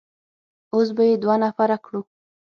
اوس 0.73 0.89
به 0.95 1.03
يې 1.09 1.15
دوه 1.23 1.35
نفره 1.43 1.77
کړو. 1.85 2.01